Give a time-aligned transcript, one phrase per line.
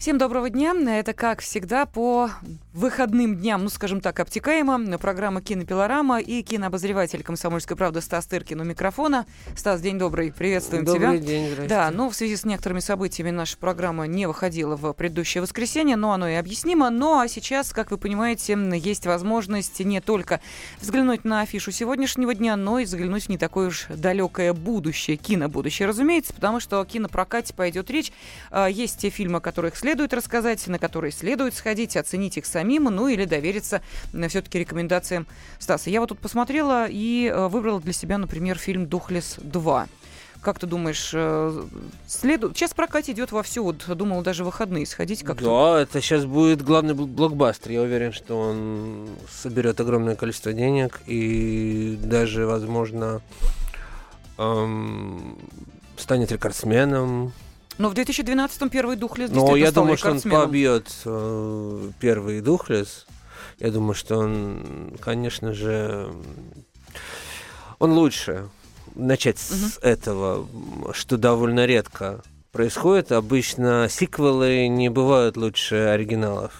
[0.00, 0.72] Всем доброго дня.
[0.98, 2.30] Это, как всегда, по
[2.72, 4.96] выходным дням, ну, скажем так, обтекаемо.
[4.96, 9.26] Программа «Кинопилорама» и кинообозреватель «Комсомольской правды» Стас Тыркин у микрофона.
[9.54, 11.08] Стас, день добрый, приветствуем добрый тебя.
[11.08, 11.68] Добрый день, здравствуйте.
[11.68, 16.12] Да, ну, в связи с некоторыми событиями наша программа не выходила в предыдущее воскресенье, но
[16.12, 16.88] оно и объяснимо.
[16.88, 20.40] Ну, а сейчас, как вы понимаете, есть возможность не только
[20.80, 25.86] взглянуть на афишу сегодняшнего дня, но и заглянуть в не такое уж далекое будущее, кинобудущее,
[25.86, 28.12] разумеется, потому что о кинопрокате пойдет речь.
[28.50, 32.46] А, есть те фильмы, о которых следует следует рассказать, на которые следует сходить, оценить их
[32.46, 33.82] самим, ну или довериться
[34.28, 35.26] все-таки рекомендациям
[35.58, 35.90] Стаса.
[35.90, 39.88] Я вот тут посмотрела и э, выбрала для себя, например, фильм «Духлес 2».
[40.42, 41.64] Как ты думаешь, э,
[42.06, 42.56] следует...
[42.56, 45.44] Сейчас прокат идет вовсю, вот думал даже выходные сходить как-то.
[45.44, 47.72] Да, это сейчас будет главный блокбастер.
[47.72, 53.22] Я уверен, что он соберет огромное количество денег и даже, возможно,
[54.38, 55.36] эм,
[55.96, 57.32] станет рекордсменом
[57.80, 63.06] но в 2012-м первый Духлес Но я думаю, что он побьет э, первый Духлес.
[63.58, 66.12] Я думаю, что он, конечно же,
[67.78, 68.50] он лучше
[68.94, 69.56] начать угу.
[69.56, 70.46] с этого,
[70.92, 73.12] что довольно редко происходит.
[73.12, 76.52] Обычно сиквелы не бывают лучше оригиналов.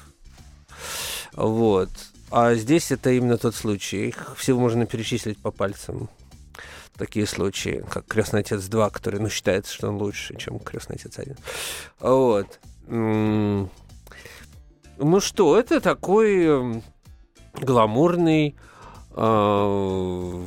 [1.34, 1.90] Вот.
[2.30, 4.08] А здесь это именно тот случай.
[4.08, 6.08] Их всего можно перечислить по пальцам
[6.96, 11.18] такие случаи, как Крестный отец 2, который, ну, считается, что он лучше, чем Крестный отец
[11.18, 11.36] 1.
[12.00, 12.58] Вот.
[15.02, 16.82] Ну что, это такой
[17.54, 18.56] гламурный,
[19.12, 20.44] э,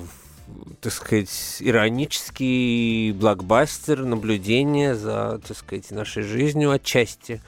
[0.81, 7.41] так сказать, иронический блокбастер, наблюдение за, так сказать, нашей жизнью отчасти.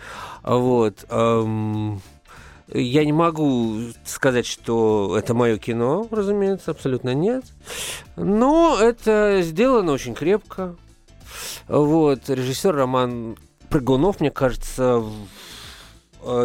[0.43, 1.05] Вот.
[1.09, 2.01] Эм,
[2.67, 7.45] я не могу сказать, что это мое кино, разумеется, абсолютно нет.
[8.15, 10.75] Но это сделано очень крепко.
[11.67, 13.37] Вот, режиссер Роман
[13.69, 15.03] Прыгунов, мне кажется,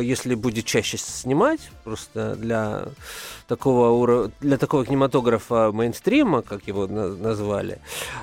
[0.02, 2.84] если будет чаще снимать, просто для
[3.48, 4.30] такого, уро...
[4.40, 7.78] для такого кинематографа мейнстрима, как его на- назвали,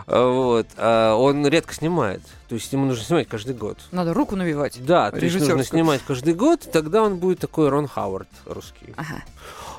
[0.07, 2.21] э, вот, э, он редко снимает.
[2.47, 3.77] То есть ему нужно снимать каждый год.
[3.91, 4.83] Надо руку навивать.
[4.85, 8.93] Да, то есть нужно снимать каждый год, тогда он будет такой Рон Хауард русский.
[8.95, 9.23] Ага.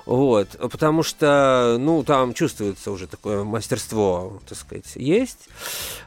[0.09, 5.51] Вот, потому что, ну, там чувствуется уже такое мастерство, так сказать, есть.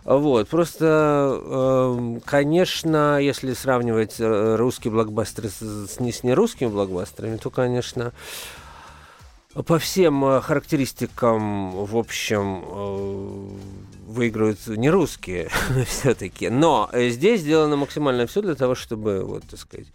[0.03, 7.51] Вот, просто, э, конечно, если сравнивать э, русские блокбастеры с, не с нерусскими блокбастерами, то,
[7.51, 8.11] конечно,
[9.67, 13.49] по всем э, характеристикам, в общем, э,
[14.07, 15.51] выигрывают не русские
[15.85, 16.49] все-таки.
[16.49, 19.89] Но здесь сделано максимально все для того, чтобы, вот, так сказать,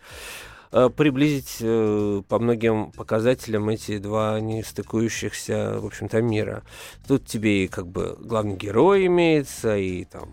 [0.91, 6.63] приблизить э, по многим показателям эти два не стыкующихся, в общем-то, мира.
[7.09, 10.29] Тут тебе и как бы главный герой имеется, и там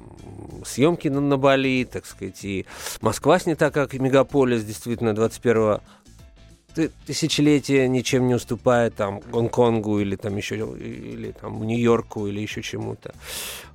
[0.66, 2.66] съемки на, на Бали, так сказать, и
[3.02, 5.80] Москва снята как мегаполис, действительно, 21
[7.06, 13.14] тысячелетие ничем не уступает там Гонконгу или там еще или там Нью-Йорку или еще чему-то.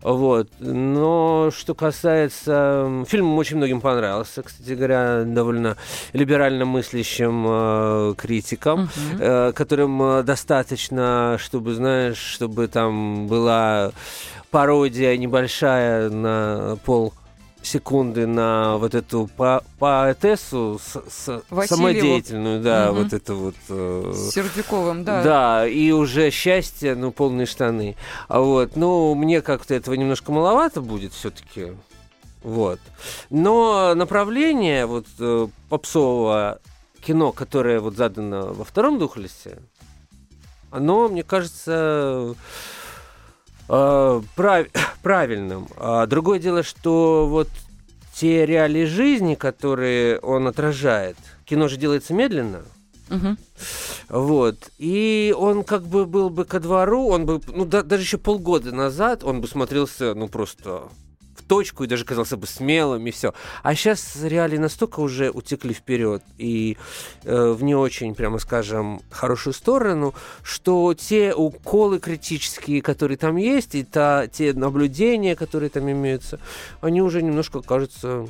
[0.02, 0.48] Вот.
[0.60, 3.04] Но что касается...
[3.08, 5.76] Фильм очень многим понравился, кстати говоря, довольно
[6.12, 8.88] либерально мыслящим э, критикам,
[9.18, 13.92] э, которым э, достаточно, чтобы, знаешь, чтобы там была
[14.50, 17.12] пародия небольшая на пол
[17.62, 23.02] секунды на вот эту по поэтессу с, с самодеятельную, да, угу.
[23.02, 23.54] вот это вот...
[23.68, 25.22] Э, с Сердюковым, да.
[25.22, 27.96] Да, и уже счастье, ну, полные штаны.
[28.28, 31.72] А вот, ну, мне как-то этого немножко маловато будет все таки
[32.42, 32.80] вот.
[33.30, 36.60] Но направление вот э, попсового
[37.00, 39.58] кино, которое вот задано во втором духлесе,
[40.70, 42.34] оно, мне кажется,
[43.68, 44.66] э, прав,
[45.02, 45.68] правильным.
[45.76, 47.48] А другое дело, что вот
[48.14, 52.62] те реалии жизни, которые он отражает, кино же делается медленно.
[53.10, 53.36] Угу.
[54.10, 54.70] Вот.
[54.78, 58.72] И он как бы был бы ко двору, он бы, ну, да, даже еще полгода
[58.72, 60.88] назад он бы смотрелся, ну, просто
[61.48, 63.34] точку и даже казался бы смелым и все.
[63.62, 66.76] А сейчас реалии настолько уже утекли вперед и
[67.24, 73.74] э, в не очень, прямо скажем, хорошую сторону, что те уколы критические, которые там есть,
[73.74, 76.38] и та, те наблюдения, которые там имеются,
[76.80, 78.26] они уже немножко кажутся,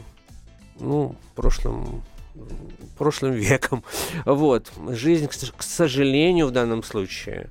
[0.80, 2.02] ну, прошлым
[2.96, 3.82] прошлым веком.
[4.24, 4.70] Вот.
[4.90, 7.50] Жизнь, к сожалению, в данном случае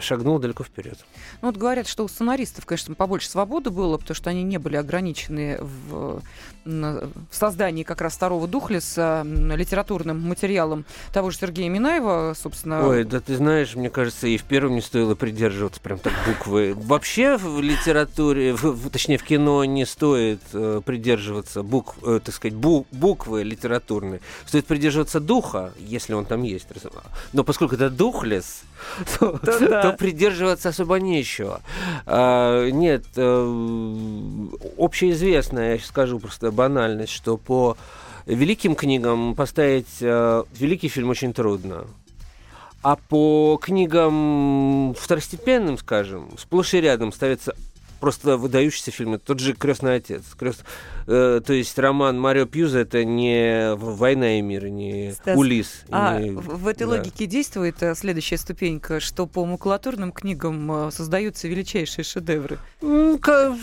[0.00, 0.98] шагнул далеко вперед.
[1.42, 4.76] Ну вот говорят, что у сценаристов, конечно, побольше свободы было, потому что они не были
[4.76, 6.22] ограничены в,
[6.64, 12.86] в создании как раз второго Духлеса литературным материалом того же Сергея Минаева, собственно.
[12.86, 16.74] Ой, да ты знаешь, мне кажется, и в первом не стоило придерживаться прям так буквы.
[16.74, 22.56] Вообще в литературе, в, точнее в кино не стоит э, придерживаться букв, э, так сказать,
[22.56, 24.20] бу, буквы литературные.
[24.46, 26.66] Стоит придерживаться духа, если он там есть.
[27.32, 28.62] Но поскольку это Духлес,
[29.18, 31.60] то, то, придерживаться особо нечего.
[32.06, 34.46] А, нет, э,
[34.78, 37.76] общеизвестная, я скажу просто банальность, что по
[38.26, 41.86] великим книгам поставить э, великий фильм очень трудно.
[42.82, 47.54] А по книгам второстепенным, скажем, сплошь и рядом ставится
[48.04, 49.18] просто выдающийся фильм.
[49.18, 50.24] Тот же «Крестный отец».
[50.38, 50.62] Крест...
[51.06, 55.84] Э, то есть роман Марио Пьюза это не «Война и мир», не Стас, Улис.
[55.88, 56.32] А не...
[56.32, 56.88] в этой да.
[56.88, 62.58] логике действует э, следующая ступенька, что по макулатурным книгам э, создаются величайшие шедевры?
[63.22, 63.54] Как...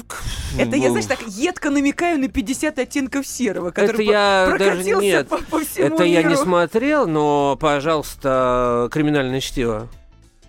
[0.57, 5.27] Это я, знаешь, так едко намекаю на 50 оттенков серого, который это я даже нет,
[5.27, 6.05] по, по всему Это миру.
[6.05, 9.88] я не смотрел, но, пожалуйста, «Криминальное чтиво».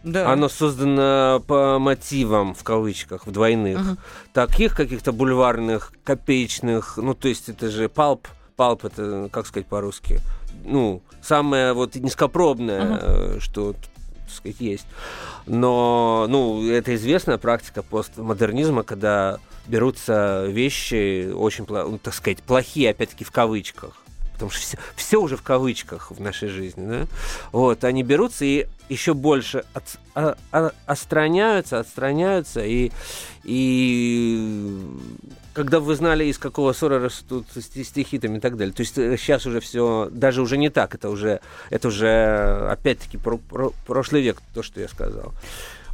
[0.05, 0.33] Да.
[0.33, 3.81] Оно создано по мотивам, в кавычках, в двойных.
[3.81, 3.97] Угу.
[4.33, 8.27] Таких каких-то бульварных, копеечных, ну, то есть это же палп,
[8.57, 10.21] палп это, как сказать по-русски,
[10.65, 13.41] ну, самое вот низкопробное, угу.
[13.41, 14.87] что так сказать, есть.
[15.47, 23.25] Но, ну, это известная практика постмодернизма, когда берутся вещи очень, ну, так сказать, плохие, опять-таки,
[23.25, 24.02] в кавычках
[24.43, 27.07] потому что все, все уже в кавычках в нашей жизни, да?
[27.53, 29.85] Вот, они берутся и еще больше от,
[30.15, 32.91] а, а, отстраняются, отстраняются, и,
[33.45, 34.81] и
[35.55, 38.75] когда вы знали, из какого ссора растут стихи там и так далее.
[38.75, 41.41] То есть сейчас э, уже все, даже уже не так, это уже,
[41.71, 45.33] это уже опять-таки про, про, прошлый век, то, что я сказал.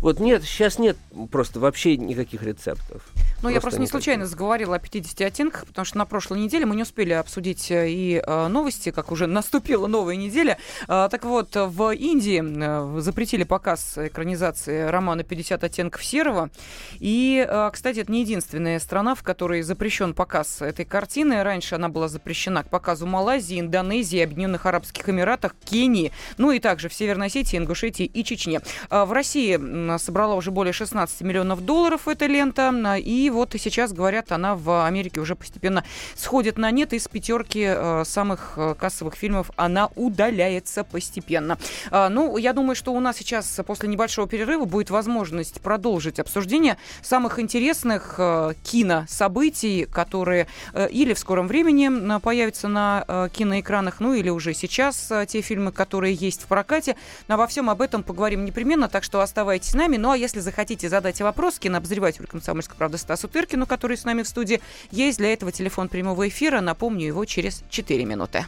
[0.01, 0.97] Вот нет, сейчас нет
[1.31, 3.03] просто вообще никаких рецептов.
[3.41, 6.75] Ну, я просто не случайно заговорила о 50 оттенках, потому что на прошлой неделе мы
[6.75, 10.59] не успели обсудить э, и э, новости, как уже наступила новая неделя.
[10.89, 16.51] Э, так вот, в Индии запретили показ экранизации романа «50 оттенков серого».
[16.99, 21.43] И, кстати, это не единственная страна, в которой запрещен показ этой картины.
[21.43, 26.89] Раньше она была запрещена к показу Малайзии, Индонезии, Объединенных Арабских Эмиратах, Кении, ну и также
[26.89, 28.61] в Северной Осетии, Ингушетии и Чечне.
[28.91, 32.69] В России собрала уже более 16 миллионов долларов эта лента.
[32.99, 35.85] И вот сейчас, говорят, она в Америке уже постепенно
[36.15, 36.93] сходит на нет.
[36.93, 41.59] Из пятерки э, самых э, кассовых фильмов она удаляется постепенно.
[41.91, 46.77] А, ну, я думаю, что у нас сейчас после небольшого перерыва будет возможность продолжить обсуждение
[47.03, 50.47] самых интересных э, кинособытий, которые
[50.91, 56.43] или в скором времени появятся на киноэкранах, ну или уже сейчас те фильмы, которые есть
[56.43, 56.97] в прокате.
[57.27, 59.97] Но обо всем об этом поговорим непременно, так что оставайтесь с нами.
[59.97, 64.29] Ну а если захотите задать вопрос кинообозревателю «Комсомольской правды» Стасу Тыркину, который с нами в
[64.29, 64.61] студии,
[64.93, 66.61] есть для этого телефон прямого эфира.
[66.61, 68.47] Напомню его через 4 минуты.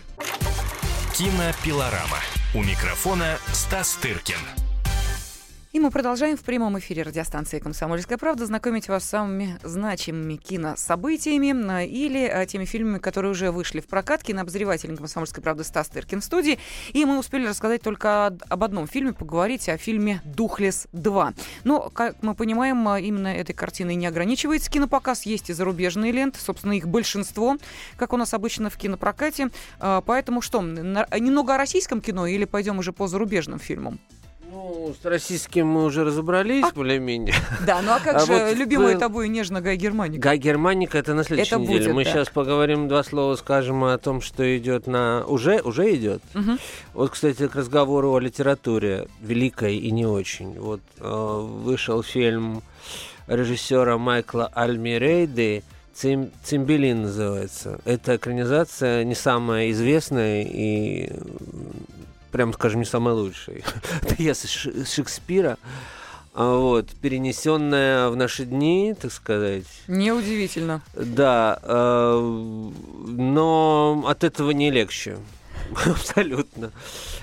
[1.14, 2.18] Кинопилорама.
[2.54, 4.69] У микрофона Стас Тыркин.
[5.72, 11.84] И мы продолжаем в прямом эфире радиостанции «Комсомольская правда» знакомить вас с самыми значимыми кинособытиями
[11.84, 14.24] э, или э, теми фильмами, которые уже вышли в прокат.
[14.24, 16.58] Кинообозреватель «Комсомольской правды» Стас Тыркин в студии.
[16.92, 21.34] И мы успели рассказать только об одном фильме, поговорить о фильме «Духлес 2».
[21.62, 25.24] Но, как мы понимаем, э, именно этой картиной не ограничивается кинопоказ.
[25.24, 27.58] Есть и зарубежные ленты, собственно, их большинство,
[27.96, 29.50] как у нас обычно в кинопрокате.
[29.78, 34.00] Поэтому что, немного о российском кино или пойдем уже по зарубежным фильмам?
[34.50, 36.72] Ну, с российским мы уже разобрались а...
[36.72, 37.34] более-менее.
[37.64, 39.00] Да, ну а как а же вот любимая вы...
[39.00, 40.20] тобой нежно Гай Германика?
[40.20, 41.78] Гай Германика это на следующей это неделе.
[41.78, 42.10] Будет, мы да.
[42.10, 45.24] сейчас поговорим два слова, скажем о том, что идет на...
[45.26, 46.20] Уже, уже идет.
[46.34, 46.58] Угу.
[46.94, 50.58] Вот, кстати, к разговору о литературе великой и не очень.
[50.58, 52.62] Вот э, вышел фильм
[53.28, 55.62] режиссера Майкла Альмирейды
[55.94, 57.78] Цим, Цимбелин называется.
[57.84, 61.12] Это экранизация не самая известная и
[62.30, 63.64] прям скажем, не самый лучший.
[64.16, 65.58] Пьеса Шекспира,
[66.32, 69.66] а, вот, перенесенная в наши дни, так сказать.
[69.88, 70.80] Неудивительно.
[70.94, 72.40] Да, э,
[73.06, 75.16] но от этого не легче.
[75.86, 76.72] Абсолютно.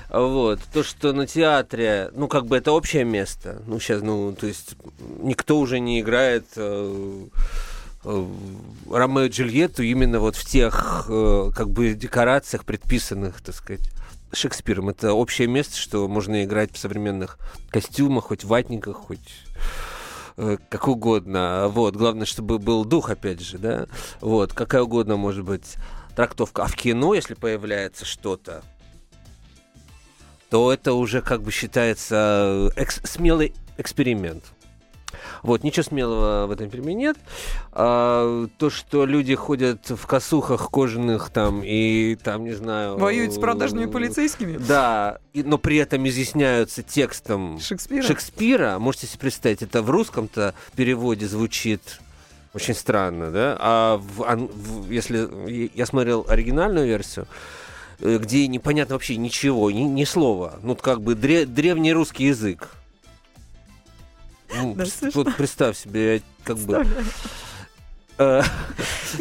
[0.09, 0.59] Вот.
[0.73, 3.61] То, что на театре, ну, как бы это общее место.
[3.65, 4.75] Ну, сейчас, ну, то есть
[5.19, 7.25] никто уже не играет э,
[8.03, 8.25] э,
[8.89, 13.89] Ромео и Джульетту именно вот в тех, э, как бы, декорациях, предписанных, так сказать,
[14.31, 14.89] Шекспиром.
[14.89, 19.29] Это общее место, что можно играть в современных костюмах, хоть ватниках, хоть
[20.37, 21.67] э, как угодно.
[21.69, 23.87] Вот, главное, чтобы был дух, опять же, да.
[24.21, 25.75] Вот, какая угодно может быть
[26.15, 26.63] трактовка.
[26.63, 28.63] А в кино, если появляется что-то
[30.49, 34.43] то это уже как бы считается экс- смелый эксперимент.
[35.47, 37.15] Вот, ничего смелого в этом фильме нет.
[37.71, 42.97] А, то, что люди ходят в косухах кожаных там и там, не знаю...
[42.97, 44.57] Воюют с продажными полицейскими?
[44.57, 48.03] Да, и, но при этом изъясняются текстом Шекспира?
[48.03, 48.77] Шекспира.
[48.77, 52.01] Можете себе представить, это в русском-то переводе звучит
[52.53, 53.55] очень странно, да?
[53.57, 57.25] А в, в, если я смотрел оригинальную версию,
[58.01, 60.59] э, где непонятно вообще ничего, ни, ни слова.
[60.61, 62.76] Ну, как бы дре, древний русский язык.
[64.61, 66.85] Ну, да, вот представь себе, как бы...
[68.19, 68.41] Э,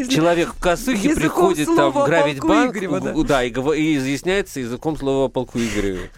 [0.08, 2.76] человек в косухе приходит там грабить банк,
[3.26, 6.08] да, и, и изъясняется языком слова полку Игореву.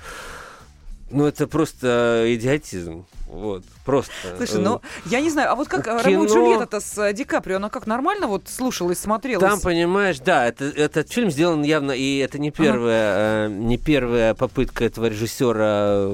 [1.10, 3.06] Ну, это просто идиотизм.
[3.28, 4.12] Вот, просто.
[4.36, 6.00] Слушай, ну, я не знаю, а вот как Кино...
[6.02, 9.50] Ромео Джульетта с э, Ди Каприо, она как нормально вот слушалась, смотрелась?
[9.50, 13.54] Там, понимаешь, да, это, этот фильм сделан явно, и это не первая, ага.
[13.54, 16.06] э, не первая попытка этого режиссера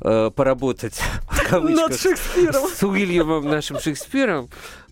[0.00, 1.00] э, поработать,
[1.50, 2.68] Над Шекспиром.
[2.68, 4.48] с Уильямом нашим Шекспиром.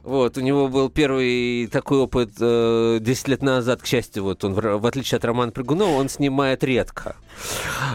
[0.08, 4.54] Вот, у него был первый такой опыт э, 10 лет назад, к счастью, вот он,
[4.54, 7.14] в, в отличие от Романа Прыгунова, он снимает редко.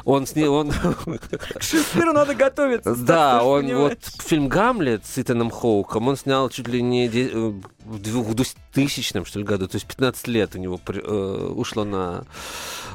[0.06, 0.44] Он сни...
[0.44, 0.70] он...
[0.72, 2.96] К Шекспиру надо готовиться.
[2.96, 7.52] Да, он вот фильм «Гамлет» с Итаном Хоуком, он снял чуть ли не э,
[7.84, 12.26] в 2000 что ли, году, то есть 15 лет у него э, ушло на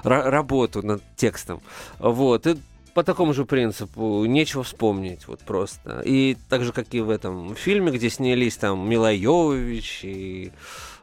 [0.04, 1.60] работу над текстом.
[1.98, 2.56] Вот, и
[2.98, 6.02] по такому же принципу, нечего вспомнить, вот просто.
[6.04, 10.50] И так же, как и в этом фильме, где снялись там Мила Йовович и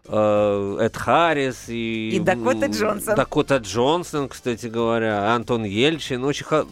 [0.06, 2.10] э, Эд Харрис и...
[2.10, 3.16] И Дакота Джонсон.
[3.16, 6.26] Дакота Джонсон, кстати говоря, Антон Ельчин.
[6.26, 6.68] Очень хо-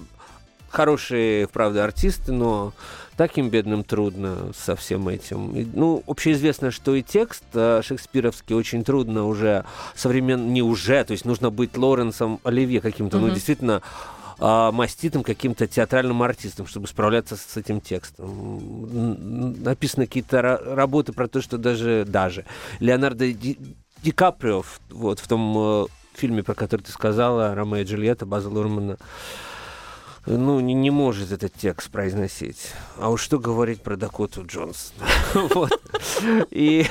[0.67, 2.73] хорошие, правда, артисты, но
[3.15, 5.55] таким бедным трудно со всем этим.
[5.55, 9.63] И, ну, общеизвестно, что и текст э, шекспировский очень трудно уже
[9.95, 10.51] современ...
[10.51, 13.21] Не уже, то есть нужно быть Лоренсом Оливье каким-то, mm-hmm.
[13.21, 13.81] ну, действительно
[14.45, 19.63] а, маститым каким-то театральным артистом, чтобы справляться с этим текстом.
[19.63, 22.43] Написаны какие-то работы про то, что даже, даже
[22.81, 23.57] Леонардо Ди,
[24.03, 28.49] Ди Каприо вот, в том э, фильме, про который ты сказала, «Ромео и Джульетта» База
[28.49, 28.97] Лурмана,
[30.25, 32.71] ну, не, не может этот текст произносить.
[32.97, 34.93] А уж что говорить про Дакоту Джонс.
[36.51, 36.85] И,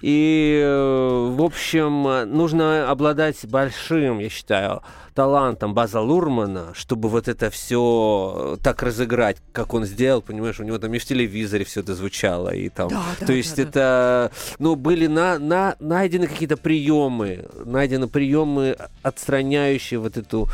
[0.00, 4.82] и, э, в общем, нужно обладать большим, я считаю,
[5.14, 10.78] талантом База Лурмана, чтобы вот это все так разыграть, как он сделал, понимаешь, у него
[10.78, 14.32] там и в телевизоре все это звучало, и там, да, да, то есть да, это,
[14.60, 20.48] ну, были на, на, найдены какие-то приемы, найдены приемы, отстраняющие вот эту,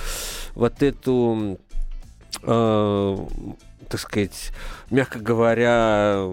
[0.54, 1.58] вот эту
[2.42, 3.16] э,
[3.88, 4.52] так сказать,
[4.90, 6.26] мягко говоря,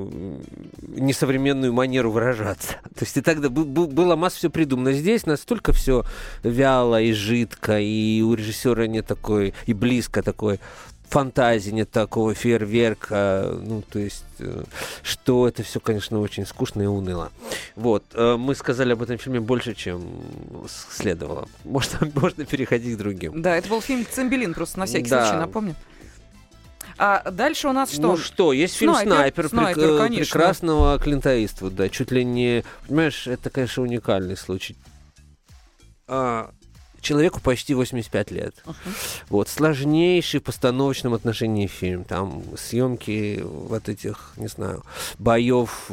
[0.88, 2.74] несовременную манеру выражаться.
[2.96, 4.94] То есть и тогда была масса все придумано.
[4.94, 6.04] Здесь настолько все
[6.44, 10.60] вяло и жидко, и у режиссера нет такой, и близко такой
[11.12, 14.64] фантазии, нет такого фейерверка, ну, то есть, э,
[15.04, 17.32] что это все, конечно, очень скучно и уныло.
[17.76, 20.02] Вот, э, мы сказали об этом фильме больше, чем
[20.90, 21.50] следовало.
[21.66, 23.42] Можно, можно переходить к другим.
[23.42, 25.26] Да, это был фильм «Цимбелин», просто на всякий да.
[25.26, 25.76] случай напомню.
[26.98, 28.02] А дальше у нас что?
[28.02, 30.34] Ну что, есть фильм «Снайпер», снайпер, прек- конечно.
[30.34, 31.90] прекрасного Клинта Иствуда.
[31.90, 32.64] Чуть ли не...
[32.88, 34.76] Понимаешь, это, конечно, уникальный случай.
[36.08, 36.52] А,
[37.02, 38.56] человеку почти 85 лет.
[38.66, 38.76] Uh-huh.
[39.30, 42.04] Вот, сложнейший в постановочном отношении фильм.
[42.04, 44.84] Там съемки вот этих, не знаю,
[45.20, 45.90] боев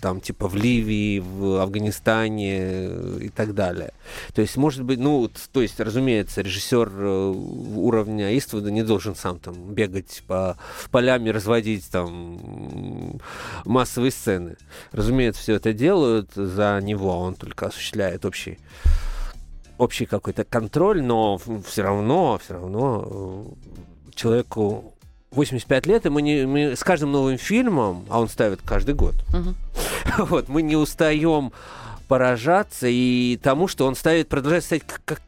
[0.00, 2.88] там типа в Ливии, в Афганистане
[3.20, 3.92] и так далее.
[4.34, 7.34] То есть, может быть, ну, то есть, разумеется, режиссер э,
[7.76, 10.56] уровня Иствуда не должен сам там бегать по
[10.90, 13.20] полям и разводить там
[13.64, 14.56] массовые сцены.
[14.92, 18.58] Разумеется, все это делают за него, а он только осуществляет общий
[19.78, 24.94] общий какой-то контроль, но все равно, все равно э, человеку
[25.32, 29.14] 85 лет, и мы, не, мы с каждым новым фильмом, а он ставит каждый год,
[29.32, 30.26] uh-huh.
[30.26, 31.52] вот, мы не устаем
[32.08, 34.84] поражаться и тому, что он ставит, продолжает ставить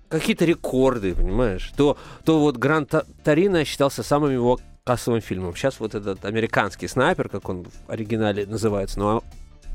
[0.09, 1.73] какие-то рекорды, понимаешь?
[1.77, 5.57] То, то вот Гранд Торино считался самым его кассовым фильмом.
[5.57, 9.25] Сейчас вот этот американский снайпер, как он в оригинале называется, но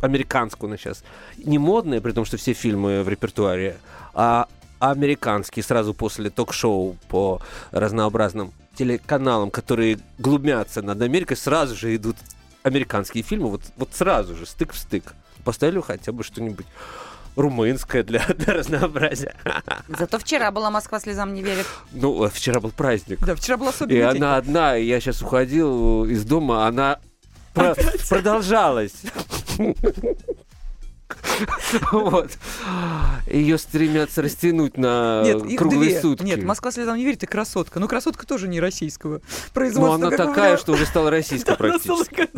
[0.01, 1.03] американскую он сейчас
[1.37, 3.77] не модная, при том, что все фильмы в репертуаре,
[4.13, 4.47] а
[4.81, 12.17] американский сразу после ток-шоу по разнообразным телеканалам, которые глубятся над Америкой, сразу же идут
[12.63, 15.13] американские фильмы, вот, вот сразу же, стык в стык.
[15.43, 16.65] Поставили хотя бы что-нибудь
[17.35, 19.35] румынское для, для разнообразия.
[19.87, 21.65] Зато вчера была Москва слезам не верит.
[21.91, 23.19] Ну, вчера был праздник.
[23.25, 24.17] Да, вчера был особенный И день.
[24.23, 26.99] она одна, я сейчас уходил из дома, она
[27.53, 27.75] про-
[28.09, 28.93] продолжалась.
[31.91, 32.31] Вот.
[33.27, 35.23] Ее стремятся растянуть на
[35.57, 36.23] круглые сутки.
[36.23, 37.79] Нет, Москва слезам не верит, и красотка.
[37.79, 39.21] Но красотка тоже не российского
[39.53, 39.97] производства.
[39.97, 42.29] Но она такая, что уже стала российской практически.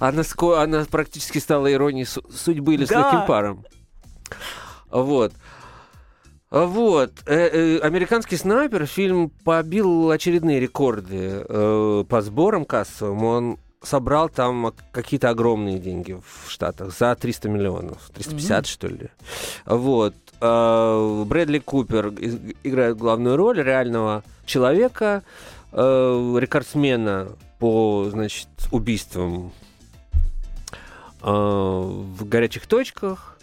[0.00, 0.22] Она,
[0.62, 3.64] она практически стала иронией судьбы или с легким паром.
[4.90, 5.32] Вот.
[6.50, 7.12] Вот.
[7.26, 13.24] Э, э, американский снайпер фильм побил очередные рекорды э, по сборам кассовым.
[13.24, 18.10] Он собрал там какие-то огромные деньги в Штатах за 300 миллионов.
[18.14, 18.68] 350, mm-hmm.
[18.68, 19.08] что ли.
[19.64, 20.14] Вот.
[20.40, 22.08] Э, Брэдли Купер
[22.64, 25.22] играет главную роль реального человека,
[25.72, 27.28] э, рекордсмена
[27.58, 29.52] по, значит, убийствам
[31.22, 33.38] э, в горячих точках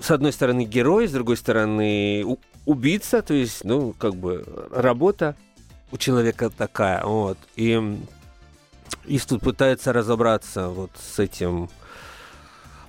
[0.00, 2.24] с одной стороны герой, с другой стороны
[2.64, 5.36] убийца, то есть, ну, как бы работа
[5.92, 7.38] у человека такая, вот.
[7.54, 7.98] И
[9.28, 11.68] тут пытается разобраться вот с этим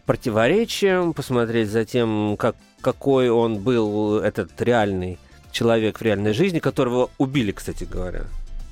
[0.05, 5.17] противоречием, посмотреть за тем, как, какой он был этот реальный
[5.51, 8.25] человек в реальной жизни, которого убили, кстати говоря.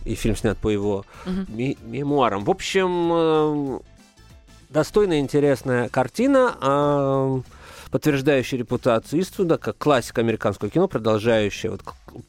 [0.04, 1.06] И фильм снят по его
[1.48, 2.44] ми- мемуарам.
[2.44, 3.80] В общем, э,
[4.70, 6.56] достойная, интересная картина.
[6.60, 7.42] Э,
[7.92, 11.82] подтверждающий репутацию Иствуда как классик американского кино, продолжающая, вот,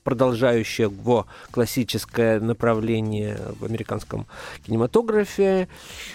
[0.03, 4.27] продолжающая его классическое направление в американском
[4.67, 5.69] кинематографе.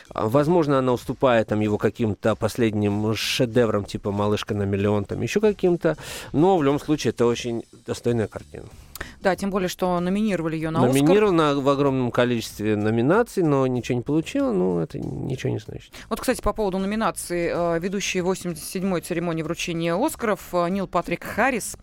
[0.09, 5.97] Возможно, она уступает там, его каким-то последним шедеврам, типа «Малышка на миллион», там еще каким-то,
[6.33, 8.65] но в любом случае это очень достойная картина.
[9.27, 11.63] Да, тем более, что номинировали ее на Номинирована Оскар.
[11.65, 15.91] в огромном количестве номинаций, но ничего не получила, ну, это ничего не значит.
[16.07, 21.75] Вот, кстати, по поводу номинации, э, ведущий 87-й церемонии вручения Оскаров э, Нил Патрик Харрис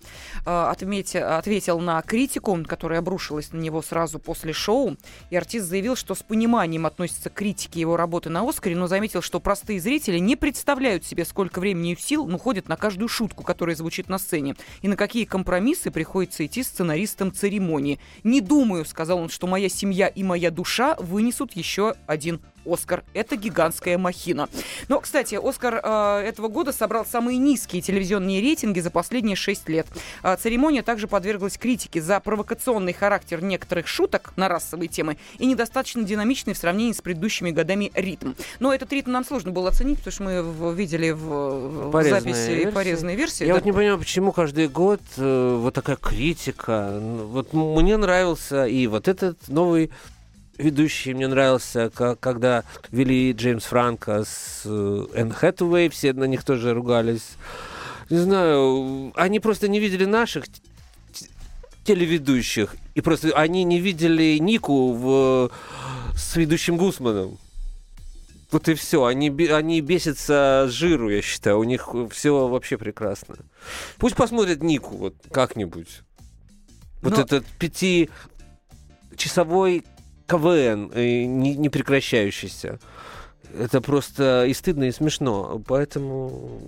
[0.46, 4.96] э, ответил на критику, которая обрушилась на него сразу после шоу,
[5.28, 9.20] и артист заявил, что с пониманием относится к критике его работы на Оскаре, но заметил,
[9.20, 13.76] что простые зрители не представляют себе, сколько времени и сил уходит на каждую шутку, которая
[13.76, 17.98] звучит на сцене, и на какие компромиссы приходится идти сценаристам церемонии.
[18.22, 23.04] «Не думаю»,— сказал он,— «что моя семья и моя душа вынесут еще один Оскар.
[23.14, 24.49] Это гигантская махина.
[24.88, 29.87] Но, кстати, Оскар э, этого года собрал самые низкие телевизионные рейтинги за последние шесть лет.
[30.23, 36.02] Э, церемония также подверглась критике за провокационный характер некоторых шуток на расовые темы и недостаточно
[36.02, 38.33] динамичный в сравнении с предыдущими годами ритм.
[38.61, 42.71] Но этот ритм нам сложно было оценить, потому что мы видели в, в записи версии.
[42.71, 43.44] порезанные версии.
[43.44, 43.61] Я да.
[43.61, 46.98] вот не понимаю, почему каждый год э, вот такая критика.
[47.00, 49.90] Вот мне нравился и вот этот новый
[50.58, 56.74] ведущий мне нравился, когда вели Джеймс Франко с э, Энн Хэтэуэй, все на них тоже
[56.74, 57.36] ругались.
[58.10, 60.44] Не знаю, они просто не видели наших
[61.84, 65.50] телеведущих, и просто они не видели Нику в,
[66.14, 67.38] с ведущим Гусманом.
[68.50, 69.04] Вот и все.
[69.04, 71.58] Они, они бесятся жиру, я считаю.
[71.58, 73.34] У них все вообще прекрасно.
[73.98, 76.02] Пусть посмотрят Нику вот как-нибудь.
[77.02, 77.22] Вот Но...
[77.22, 79.82] этот пятичасовой
[80.26, 82.78] КВН э, не, не прекращающийся.
[83.58, 85.62] Это просто и стыдно, и смешно.
[85.66, 86.60] Поэтому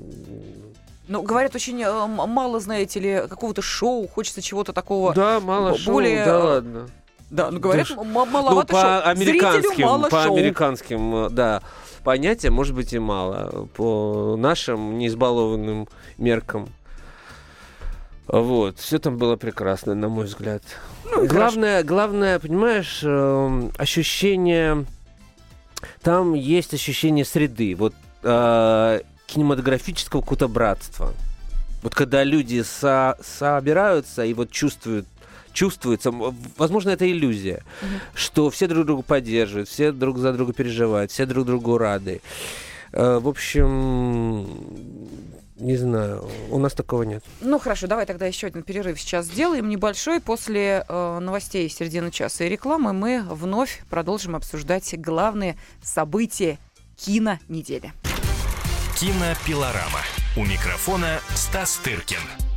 [1.09, 5.15] ну, говорят, очень э, мало, знаете ли, какого-то шоу, хочется чего-то такого.
[5.15, 6.25] Да, мало более...
[6.25, 6.87] шоу, да ладно.
[7.31, 9.11] Да, ну говорят, да, маловато ну, по шоу.
[9.11, 10.35] Американским, мало по шоу.
[10.35, 11.63] американским, э, да,
[12.03, 13.69] понятиям, может быть, и мало.
[13.75, 15.89] По нашим неизбалованным
[16.19, 16.69] меркам.
[18.29, 20.63] Вот, все там было прекрасно, на мой взгляд.
[21.05, 24.85] Ну, главное, главное, понимаешь, э, ощущение...
[26.03, 31.13] Там есть ощущение среды, вот э, кинематографического какого-то братства.
[31.83, 35.07] Вот когда люди со собираются и вот чувствуют
[35.53, 36.13] чувствуется,
[36.59, 38.01] возможно, это иллюзия, mm-hmm.
[38.15, 42.21] что все друг друга поддерживают, все друг за друга переживают, все друг другу рады.
[42.93, 44.47] Э, в общем,
[45.57, 47.25] не знаю, у нас такого нет.
[47.41, 50.21] Ну хорошо, давай тогда еще один перерыв сейчас сделаем небольшой.
[50.21, 56.59] После э, новостей середины часа и рекламы мы вновь продолжим обсуждать главные события
[56.97, 57.93] кинонедели.
[58.99, 60.01] Кинопилорама.
[60.37, 62.56] У микрофона Стас Тыркин.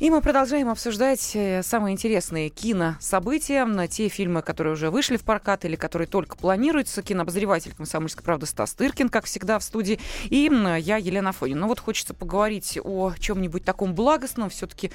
[0.00, 5.66] И мы продолжаем обсуждать э, самые интересные кинособытия, те фильмы, которые уже вышли в прокат
[5.66, 7.02] или которые только планируются.
[7.02, 10.00] Кинообозреватель «Комсомольской правды» Стас Тыркин, как всегда, в студии.
[10.30, 11.60] И я, Елена Фонина.
[11.60, 14.48] Ну вот хочется поговорить о чем-нибудь таком благостном.
[14.48, 14.90] Все-таки,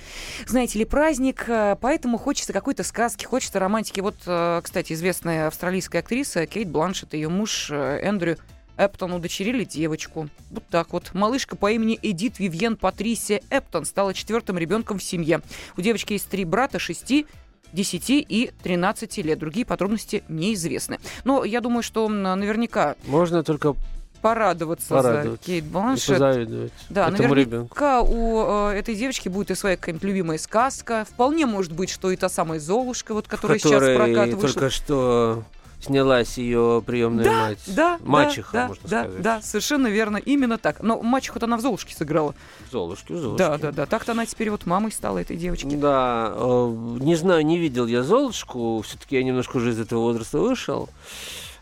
[0.48, 4.00] знаете ли, праздник, э, поэтому хочется какой-то сказки, хочется романтики.
[4.00, 8.40] Вот, э, кстати, известная австралийская актриса Кейт Бланшет, ее муж Эндрю
[8.78, 10.30] Эптон удочерили девочку.
[10.52, 11.14] Вот так вот.
[11.14, 15.42] Малышка по имени Эдит Вивьен Патрисия Эптон стала четвертым ребенком в семье.
[15.78, 17.26] У девочки есть три брата, шести
[17.74, 19.40] 10 и 13 лет.
[19.40, 21.00] Другие подробности неизвестны.
[21.24, 22.96] Но я думаю, что наверняка...
[23.06, 23.76] Можно только
[24.22, 25.32] порадоваться, Порадоваться.
[25.32, 26.08] за Кейт И Бланшет.
[26.18, 27.76] позавидовать Да, этому ребенку.
[27.80, 31.06] наверняка у э, этой девочки будет и своя какая-нибудь любимая сказка.
[31.08, 34.50] Вполне может быть, что и та самая Золушка, вот, которая сейчас в которой прокат вышла.
[34.54, 35.44] только что
[35.86, 37.60] снялась ее приемная Да, мать.
[37.68, 39.22] да, Мачеха, да, можно да, сказать.
[39.22, 40.82] Да, совершенно верно, именно так.
[40.82, 42.34] Но мачеху-то она в Золушке сыграла.
[42.72, 43.38] Золушки, Золушки.
[43.38, 43.86] Да, да, да.
[43.86, 45.76] Так-то она теперь вот мамой стала этой девочки.
[45.76, 50.40] Да, э, не знаю, не видел я Золушку, все-таки я немножко уже из этого возраста
[50.40, 50.90] вышел.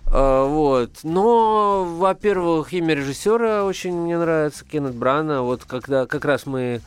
[0.08, 0.92] Э, Вот.
[1.04, 5.42] Но, во-первых, имя режиссера очень мне нравится, Кеннет Брана.
[5.42, 6.82] Вот когда как раз мы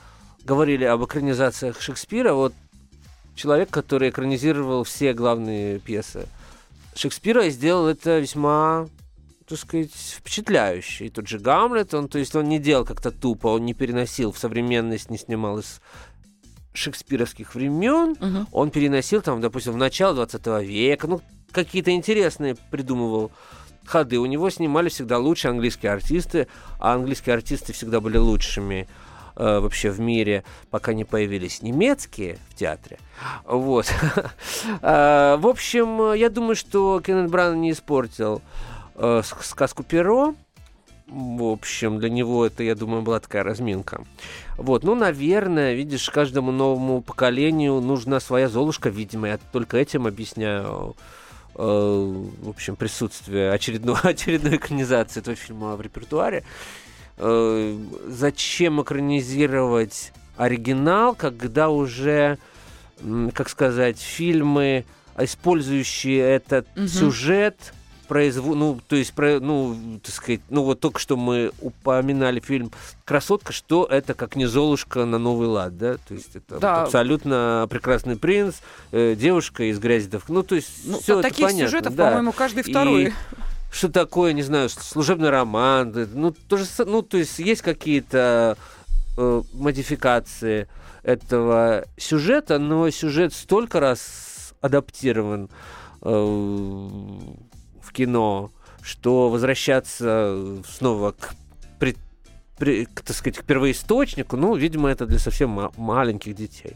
[0.45, 2.53] говорили об экранизациях Шекспира, вот
[3.35, 6.27] человек, который экранизировал все главные пьесы
[6.97, 8.87] Шекспира, и сделал это весьма
[9.49, 11.07] так сказать, впечатляющий.
[11.07, 14.33] И тот же Гамлет, он, то есть он не делал как-то тупо, он не переносил
[14.33, 15.81] в современность, не снимал из
[16.75, 18.49] шекспировских времен, Мгм.
[18.53, 21.21] он переносил там, допустим, в начало 20 века, ну,
[21.53, 23.31] какие-то интересные придумывал
[23.87, 24.19] ходы.
[24.19, 28.89] У него снимали всегда лучшие английские артисты, а английские артисты всегда были лучшими
[29.37, 32.99] э, вообще в мире, пока не появились немецкие в театре.
[33.45, 33.87] Вот.
[34.83, 38.43] Э, В общем, я думаю, что Кеннет Бран не испортил
[38.95, 40.35] э, сказку Перо.
[41.07, 44.05] В общем, для него это, я думаю, была такая разминка.
[44.57, 50.97] Вот, ну, наверное, видишь, каждому новому поколению нужна своя Золушка, видимо, я только этим объясняю,
[51.55, 56.43] э, в общем, присутствие очередной, очередной экранизации этого фильма в репертуаре.
[57.19, 62.39] Э, зачем экранизировать оригинал, когда уже,
[63.33, 64.85] как сказать, фильмы,
[65.19, 66.89] использующие этот Мгм.
[66.89, 67.73] сюжет,
[68.07, 68.55] произву...
[68.55, 69.41] ну, то есть, про...
[69.41, 72.71] ну, так сказать, ну, вот только что мы упоминали фильм
[73.05, 75.95] «Красотка», что это как не «Золушка» на новый лад, да?
[76.07, 76.75] То есть это Да.
[76.81, 78.57] вот абсолютно прекрасный принц,
[78.93, 80.21] э, девушка из грязи до...
[80.29, 82.09] Ну, то есть Ну, все это таких понятно, сюжетов, да.
[82.09, 83.15] по-моему, каждый И второй.
[83.77, 88.57] Что такое, не знаю, служебный роман, ну, то же, ну, то есть есть какие-то
[89.19, 90.67] э, модификации
[91.03, 95.51] этого сюжета, но сюжет столько раз адаптирован
[96.01, 101.35] э, в кино, что возвращаться снова к,
[102.59, 106.75] при- к, так сказать, к первоисточнику, ну, видимо, это для совсем ма- маленьких детей.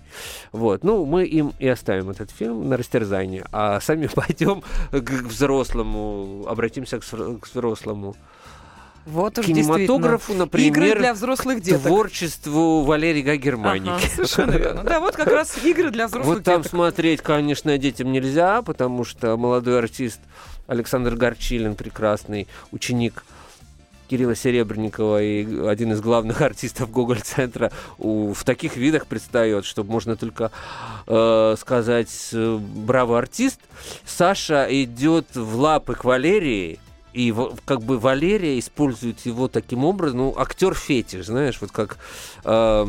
[0.52, 0.84] Вот.
[0.84, 6.44] Ну, мы им и оставим этот фильм на растерзание, а сами пойдем к, к взрослому,
[6.48, 8.14] обратимся к, к взрослому
[9.06, 11.82] Вот уж кинематографу, например, Игры для взрослых деток.
[11.82, 13.88] творчеству Валерии Гай Германики.
[13.88, 14.84] Ага, совершенно верно.
[14.84, 16.70] Да, вот как раз игры для взрослых Вот там деток.
[16.70, 20.20] смотреть, конечно, детям нельзя, потому что молодой артист
[20.66, 23.24] Александр Горчилин, прекрасный ученик
[24.10, 30.50] Кирилла Серебренникова и один из главных артистов Гоголь-центра в таких видах предстает, что можно только
[31.06, 33.60] э, сказать э, «Браво, артист!».
[34.04, 36.80] Саша идет в лапы к Валерии,
[37.12, 37.32] и
[37.64, 41.98] как бы Валерия использует его таким образом, ну, актер фетиш, знаешь, вот как
[42.44, 42.86] э,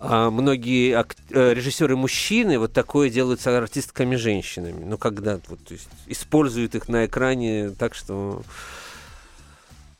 [0.00, 4.84] а, многие э, режиссеры мужчины вот такое делают с артистками женщинами.
[4.84, 8.42] Ну, когда вот, то есть, используют их на экране так, что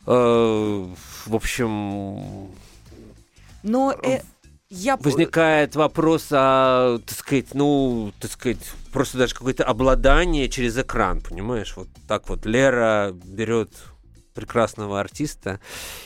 [0.09, 2.51] в общем,
[3.62, 4.21] Но э,
[4.71, 4.97] я...
[4.97, 11.75] возникает вопрос о, так сказать, ну, так сказать, просто даже какое-то обладание через экран, понимаешь?
[11.77, 13.71] Вот так вот Лера берет
[14.38, 15.59] прекрасного артиста.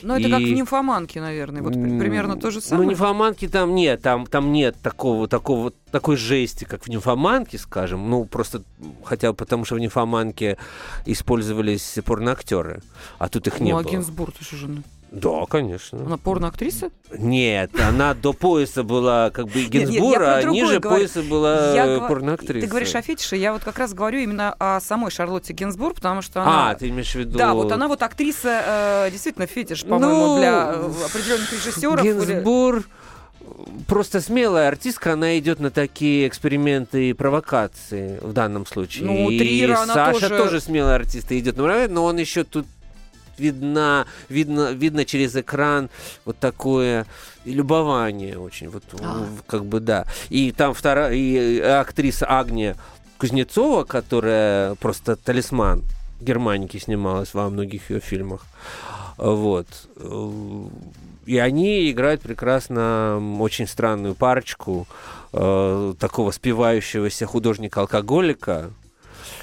[0.03, 1.61] Но это как в и- нимфоманке, наверное.
[1.63, 2.89] Вот при- примерно то же Ну, самое.
[2.89, 8.09] нимфоманки там нет, там, там нет такого, такого, такой жести, как в нимфоманке, скажем.
[8.09, 8.63] Ну, просто
[9.05, 10.57] хотя бы потому, что в нимфоманке
[11.05, 12.83] использовались порноактеры,
[13.19, 13.93] а тут их не ну, а было.
[13.93, 14.83] Гинзбург, ты же?
[15.13, 15.99] Да, конечно.
[15.99, 16.91] Она порноактриса?
[17.13, 22.67] Нет, она до пояса была как бы про а ниже пояса была э, порноактриса.
[22.67, 26.23] Ты говоришь о фетише, я вот как раз говорю именно о самой Шарлотте Гинзбург, потому
[26.23, 26.71] что она...
[26.71, 27.37] А, ты имеешь в виду...
[27.37, 32.03] Да, вот она вот актриса, э, действительно фетиш, по-моему, Ну, для э, определенных режиссеров.
[32.03, 32.83] Гинзбур
[33.87, 39.07] просто смелая артистка, она идет на такие эксперименты и провокации в данном случае.
[39.07, 40.61] Ну, и Саша тоже- тоже...
[40.61, 42.67] смелая артист и идет на но он еще тут
[43.39, 45.91] видна, видно, видно через экран
[46.25, 47.07] вот такое
[47.45, 49.25] и любование очень, вот А.
[49.25, 50.07] в- как бы да.
[50.29, 52.77] И там вторая и актриса Агния
[53.19, 55.83] Кузнецова, которая просто талисман
[56.21, 58.47] Германики снималась во многих ее фильмах.
[59.17, 59.67] Вот.
[61.27, 64.89] И они играют прекрасно очень странную парочку
[65.33, 68.71] э, такого спивающегося художника-алкоголика.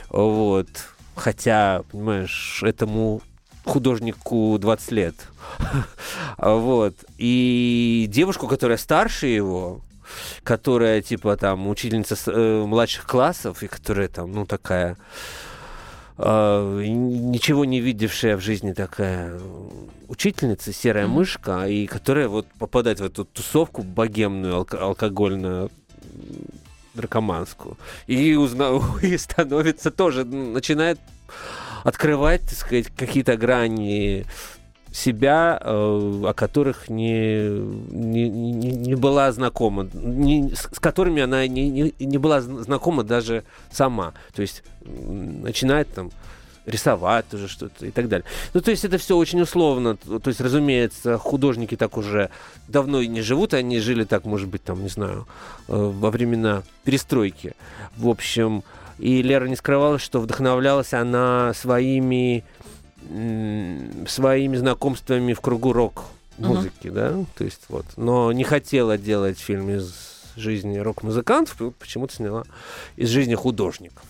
[0.10, 0.68] Вот.
[1.16, 3.22] Хотя, понимаешь, этому
[3.70, 5.16] художнику 20 лет.
[6.38, 6.96] Вот.
[7.18, 9.82] И девушку, которая старше его,
[10.44, 14.98] которая, типа, там, учительница э, младших классов, и которая, там, ну, такая
[16.18, 19.40] э, ничего не видевшая в жизни такая
[20.08, 21.08] учительница, серая mm-hmm.
[21.08, 25.72] мышка, и которая вот попадает в эту тусовку богемную, алк- алкогольную,
[26.94, 27.78] наркоманскую.
[28.08, 28.72] И, узна...
[29.02, 31.00] и становится тоже, начинает
[31.84, 34.26] открывать, так сказать, какие-то грани
[34.92, 41.70] себя, э, о которых не, не, не, не была знакома, не, с которыми она не,
[41.70, 44.14] не, не была знакома даже сама.
[44.34, 46.12] То есть начинает там
[46.66, 48.26] рисовать тоже что-то и так далее.
[48.54, 49.96] Ну, то есть это все очень условно.
[49.96, 52.30] То есть, разумеется, художники так уже
[52.68, 55.28] давно и не живут, они жили так, может быть, там, не знаю,
[55.68, 57.54] э, во времена перестройки.
[57.98, 58.64] В общем,
[59.00, 62.44] и Лера не скрывала, что вдохновлялась она своими
[64.08, 66.04] своими знакомствами в кругу рок
[66.38, 66.92] музыки, uh-huh.
[66.92, 69.94] да, то есть вот, но не хотела делать фильм из
[70.36, 72.44] жизни рок-музыкантов, почему-то сняла
[72.98, 74.04] из жизни художников.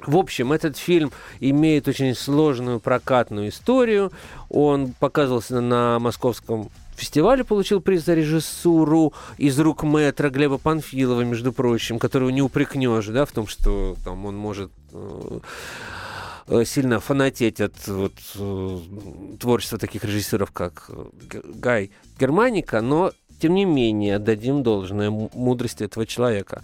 [0.00, 4.12] В общем, этот фильм имеет очень сложную прокатную историю.
[4.48, 11.52] Он показывался на московском фестивале, получил приз за режиссуру из рук мэтра Глеба Панфилова, между
[11.52, 15.38] прочим, которого не упрекнешь, да, в том, что там он может э,
[16.48, 18.78] э, сильно фанатеть от вот, э,
[19.40, 20.90] творчества таких режиссеров, как
[21.30, 26.62] Гай Германика, но тем не менее отдадим должное мудрости этого человека.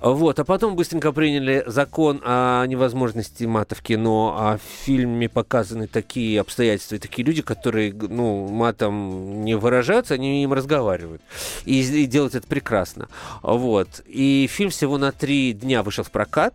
[0.00, 5.88] Вот, а потом быстренько приняли закон о невозможности мата в кино, а в фильме показаны
[5.88, 11.20] такие обстоятельства и такие люди, которые, ну, матом не выражаются, они им разговаривают.
[11.64, 13.08] И, и делают это прекрасно.
[13.42, 14.02] Вот.
[14.06, 16.54] И фильм всего на три дня вышел в прокат.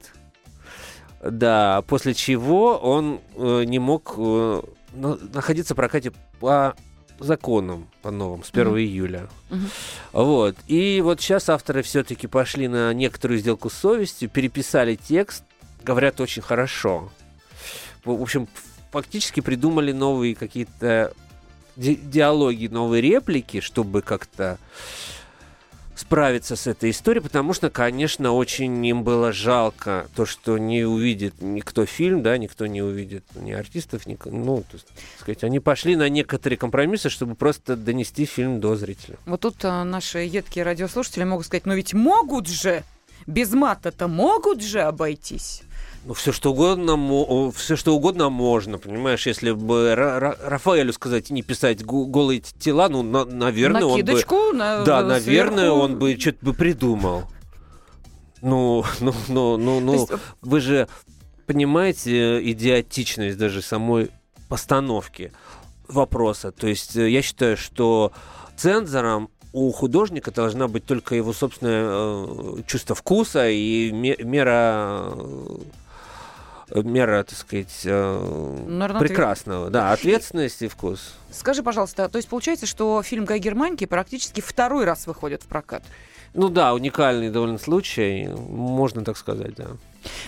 [1.21, 4.61] Да, после чего он э, не мог э,
[4.93, 6.75] находиться в прокате по
[7.23, 8.79] законом по новым с 1 mm-hmm.
[8.81, 9.27] июля.
[9.49, 9.69] Mm-hmm.
[10.13, 10.55] Вот.
[10.67, 15.43] И вот сейчас авторы все-таки пошли на некоторую сделку с совестью, переписали текст,
[15.83, 17.11] говорят очень хорошо.
[18.05, 18.47] В общем,
[18.91, 21.13] фактически придумали новые какие-то
[21.75, 24.57] ди- диалоги, новые реплики, чтобы как-то
[25.95, 31.41] справиться с этой историей, потому что, конечно, очень им было жалко то, что не увидит
[31.41, 34.87] никто фильм, да, никто не увидит ни артистов, ни, ну, то есть,
[35.19, 39.17] сказать, они пошли на некоторые компромиссы, чтобы просто донести фильм до зрителя.
[39.25, 42.83] Вот тут а, наши едкие радиослушатели могут сказать, но ведь могут же,
[43.27, 45.63] без мата-то могут же обойтись.
[46.05, 51.83] Ну, все что угодно, все что угодно можно, понимаешь, если бы Рафаэлю сказать не писать
[51.85, 54.57] голые тела, ну, на, наверное, Накидочку он бы...
[54.57, 57.23] На, да, наверное, он бы что-то бы придумал.
[58.41, 60.11] Ну, ну, ну, ну, ну, есть...
[60.41, 60.89] вы же
[61.45, 64.11] понимаете идиотичность даже самой
[64.49, 65.31] постановки
[65.87, 66.51] вопроса.
[66.51, 68.11] То есть э, я считаю, что
[68.57, 75.57] цензором у художника должна быть только его собственное э, чувство вкуса и мера э,
[76.81, 79.69] мера, так сказать, э, Наверное, прекрасного.
[79.69, 81.13] Да, ответственность и вкус.
[81.31, 85.83] Скажи, пожалуйста, то есть получается, что фильм «Гай Германики» практически второй раз выходит в прокат?
[86.33, 89.67] Ну да, уникальный довольно случай, можно так сказать, да.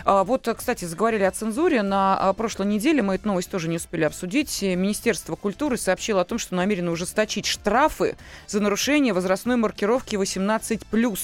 [0.06, 1.82] А, вот, кстати, заговорили о цензуре.
[1.82, 4.62] На а, прошлой неделе мы эту новость тоже не успели обсудить.
[4.62, 8.16] Министерство культуры сообщило о том, что намерено ужесточить штрафы
[8.48, 11.20] за нарушение возрастной маркировки 18+.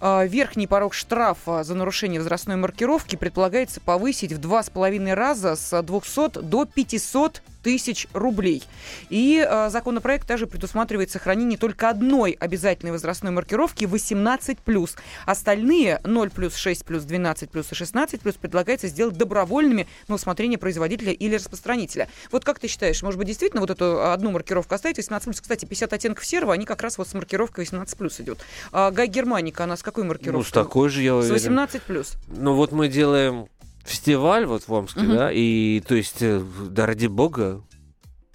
[0.00, 5.56] А, верхний порог штрафа за нарушение возрастной маркировки предполагается повысить в два с половиной раза
[5.56, 8.62] с 200 до 500 тысяч рублей.
[9.10, 14.90] И э, законопроект также предусматривает сохранение только одной обязательной возрастной маркировки 18+.
[15.26, 22.08] Остальные 0+, 6+, 12+, и 16+, предлагается сделать добровольными на усмотрение производителя или распространителя.
[22.30, 25.32] Вот как ты считаешь, может быть, действительно вот эту одну маркировку оставить 18+?
[25.32, 28.38] Кстати, 50 оттенков серого, они как раз вот с маркировкой 18+, идут.
[28.70, 30.38] А Гай Германика, она с какой маркировкой?
[30.38, 31.36] Ну, с такой же, я уверен.
[31.36, 32.16] С 18+.
[32.28, 33.48] Ну, вот мы делаем
[33.86, 35.12] фестиваль вот в Омске, угу.
[35.12, 37.62] да, и то есть, э, да ради бога,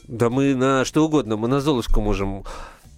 [0.07, 2.43] да мы на что угодно, мы на Золушку можем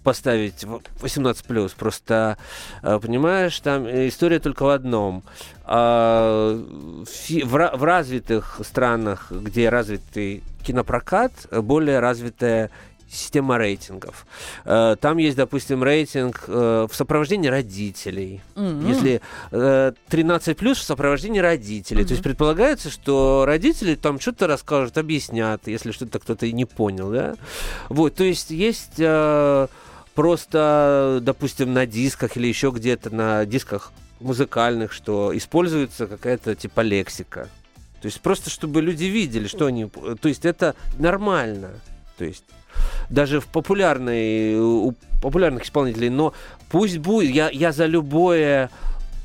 [0.03, 0.65] поставить
[1.01, 1.71] 18 плюс.
[1.71, 2.37] Просто,
[2.81, 5.23] э, понимаешь, там история только в одном.
[5.65, 6.61] А,
[7.43, 12.69] в развитых странах, где развитый кинопрокат, более развитая
[13.13, 14.25] система рейтингов.
[14.65, 18.41] Э, там есть, допустим, рейтинг э, в сопровождении родителей.
[18.55, 18.87] Mm-hmm.
[18.87, 19.21] Если
[20.09, 22.03] 13 э, плюс в сопровождении родителей.
[22.03, 22.07] Mm-hmm.
[22.07, 27.35] То есть предполагается, что родители там что-то расскажут, объяснят, если что-то кто-то не понял, да.
[27.89, 29.01] Вот, то есть есть
[30.15, 37.49] просто, допустим, на дисках или еще где-то на дисках музыкальных, что используется какая-то типа лексика.
[38.01, 39.87] То есть просто чтобы люди видели, что они...
[39.87, 41.71] То есть это нормально.
[42.17, 42.43] То есть
[43.13, 46.33] даже в популярной, у популярных исполнителей, но
[46.69, 48.71] пусть будет, я, я за любое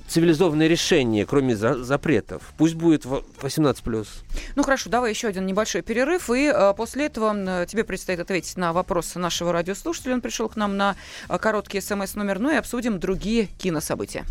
[0.09, 2.43] цивилизованное решение, кроме за запретов.
[2.57, 4.07] Пусть будет 18+.
[4.57, 8.57] Ну хорошо, давай еще один небольшой перерыв, и э, после этого э, тебе предстоит ответить
[8.57, 10.15] на вопрос нашего радиослушателя.
[10.15, 10.97] Он пришел к нам на
[11.29, 14.25] э, короткий смс-номер, ну и обсудим другие кинособытия.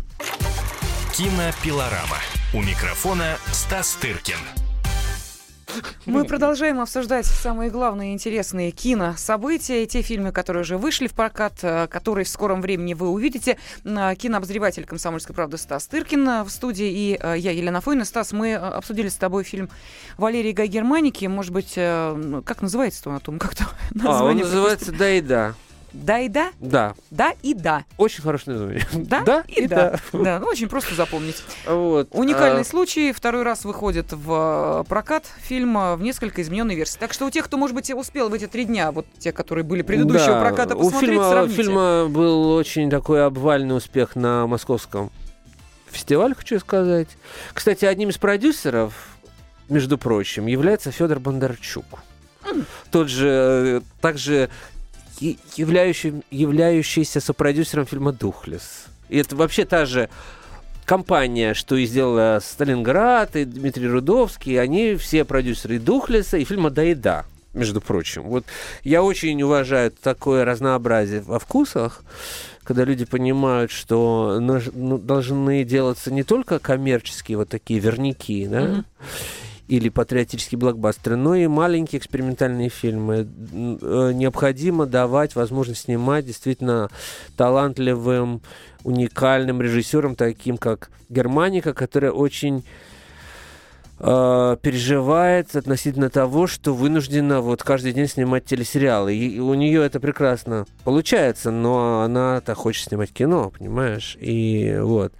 [1.14, 2.18] Кинопилорама.
[2.54, 4.67] У микрофона Стас Тыркин.
[6.06, 11.86] Мы продолжаем обсуждать самые главные интересные кинособытия, те фильмы, которые уже вышли в прокат, э,
[11.88, 13.58] которые в скором времени вы увидите.
[13.84, 18.04] Кинообозреватель «Комсомольской правды» Стас Тыркин э, в студии и э, я, Елена Фойна.
[18.04, 19.68] Стас, мы обсудили с тобой фильм
[20.16, 21.26] Валерии Гай Германики.
[21.26, 23.16] Может быть, как называется-то он?
[23.16, 23.64] о том, Как-то
[24.04, 25.54] а, он называется «Да и да».
[25.92, 26.50] Да и да?
[26.60, 26.94] Да.
[27.10, 27.84] Да и да.
[27.96, 28.86] Очень хорошее название.
[28.92, 29.98] Да, да и, и да.
[30.12, 30.18] да.
[30.18, 31.42] Да, ну очень просто запомнить.
[31.66, 32.08] Вот.
[32.12, 32.64] Уникальный а...
[32.64, 33.12] случай.
[33.12, 36.98] Второй раз выходит в э, прокат фильм э, в несколько измененной версии.
[36.98, 39.64] Так что у тех, кто, может быть, успел в эти три дня, вот те, которые
[39.64, 40.40] были предыдущего да.
[40.40, 41.62] проката, посмотреть, у фильма, сравните.
[41.62, 45.10] Фильма был очень такой обвальный успех на московском
[45.90, 47.08] фестивале, хочу сказать.
[47.54, 48.92] Кстати, одним из продюсеров,
[49.68, 51.86] между прочим, является Федор Бондарчук.
[52.90, 54.48] Тот же, э, также
[55.56, 58.86] являющий, являющийся сопродюсером фильма «Духлес».
[59.08, 60.08] И это вообще та же
[60.84, 66.70] компания, что и сделала Сталинград, и Дмитрий Рудовский, они все продюсеры и Духлеса, и фильма
[66.70, 68.22] «Да и да», между прочим.
[68.22, 68.44] Вот
[68.84, 72.02] я очень уважаю такое разнообразие во вкусах,
[72.64, 78.84] когда люди понимают, что ну, должны делаться не только коммерческие вот такие верники, да, mm-hmm
[79.68, 83.28] или патриотические блокбастеры, но и маленькие экспериментальные фильмы.
[83.52, 86.88] Э, необходимо давать возможность снимать действительно
[87.36, 88.40] талантливым,
[88.82, 92.64] уникальным режиссерам, таким как Германика, которая очень
[93.98, 99.14] э, переживает относительно того, что вынуждена вот каждый день снимать телесериалы.
[99.14, 104.16] И у нее это прекрасно получается, но она-то хочет снимать кино, понимаешь?
[104.18, 105.12] И вот.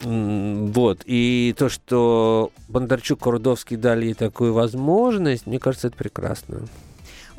[0.00, 1.00] Вот.
[1.04, 6.62] И то, что Бондарчук, Курдовский дали ей такую возможность, мне кажется, это прекрасно.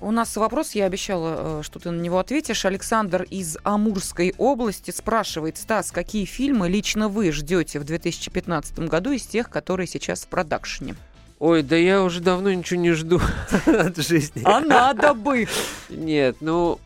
[0.01, 2.63] У нас вопрос, я обещала, э, что ты на него ответишь.
[2.63, 9.23] Александр из Амурской области спрашивает, Стас, какие фильмы лично вы ждете в 2015 году из
[9.23, 10.95] тех, которые сейчас в продакшене?
[11.39, 13.19] Ой, да я уже давно ничего не жду
[13.65, 14.41] от жизни.
[14.45, 15.47] А надо бы!
[15.89, 16.79] Нет, ну,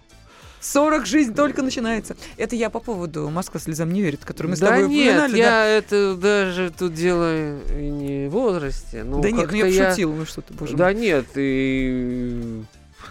[0.63, 2.15] 40 жизнь только начинается.
[2.37, 5.37] Это я по поводу «Москва слезам не верит», который мы с да тобой нет, упоминали.
[5.37, 5.65] я да?
[5.65, 9.03] это даже тут дело не в возрасте.
[9.03, 12.63] Ну, да нет, ну я пошутил, ну что ты, боже Да нет, и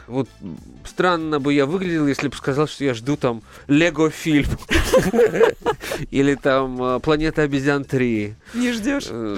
[0.07, 0.29] вот
[0.85, 4.51] странно бы я выглядел, если бы сказал, что я жду там Лего фильм.
[6.11, 8.35] Или там э, Планета обезьян 3.
[8.55, 9.07] Не ждешь?
[9.09, 9.37] Э,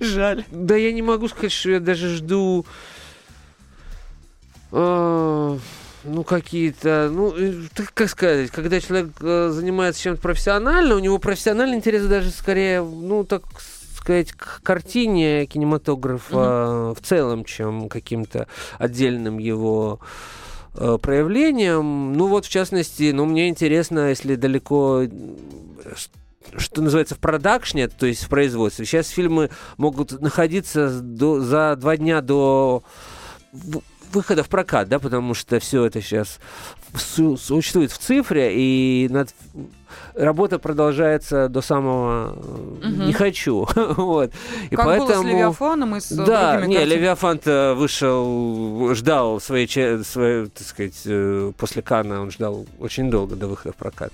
[0.00, 0.44] Жаль.
[0.50, 2.66] Да я не могу сказать, что я даже жду
[4.72, 5.58] э,
[6.04, 7.34] ну, какие-то, ну,
[7.94, 13.24] как сказать, когда человек э, занимается чем-то профессионально, у него профессиональный интерес даже скорее, ну,
[13.24, 13.42] так
[13.96, 16.94] сказать, к картине кинематографа mm-hmm.
[16.94, 20.00] в целом, чем каким-то отдельным его
[20.74, 22.14] э, проявлением.
[22.14, 25.04] Ну, вот, в частности, ну, мне интересно, если далеко
[26.56, 28.84] что называется, в продакшне, то есть в производстве.
[28.84, 32.82] Сейчас фильмы могут находиться до, за два дня до
[34.12, 36.38] выхода в прокат, да, потому что все это сейчас
[36.96, 39.34] существует в цифре, и над...
[40.14, 42.86] работа продолжается до самого угу.
[42.86, 43.68] не хочу.
[43.74, 44.32] вот.
[44.70, 45.22] И как поэтому...
[45.22, 47.40] было с Левиафаном и с Да, не, Левиафан
[47.76, 49.68] вышел, ждал своей,
[50.04, 54.12] своей, так сказать, э, после Кана он ждал очень долго до выхода в прокат.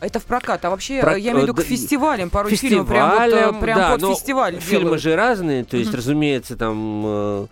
[0.00, 1.16] Это в прокат, а вообще Про...
[1.16, 4.60] я имею в виду к фестивалям, порой фестивалям, фильмы прям, вот, прям да, под фестиваль
[4.60, 5.02] Фильмы делают.
[5.02, 7.46] же разные, то есть, mm разумеется, там э,